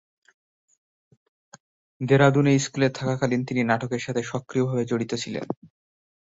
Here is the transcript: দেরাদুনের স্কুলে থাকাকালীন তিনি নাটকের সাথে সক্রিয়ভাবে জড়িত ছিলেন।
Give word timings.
দেরাদুনের 2.01 2.57
স্কুলে 2.59 2.87
থাকাকালীন 2.91 3.41
তিনি 3.45 3.61
নাটকের 3.63 4.01
সাথে 4.01 4.21
সক্রিয়ভাবে 4.23 4.83
জড়িত 4.85 5.11
ছিলেন। 5.23 5.45